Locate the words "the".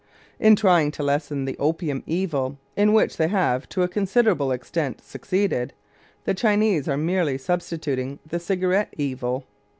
1.45-1.55, 6.25-6.33, 8.25-8.39